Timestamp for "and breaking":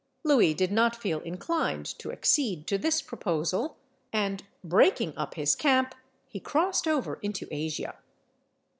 4.11-5.15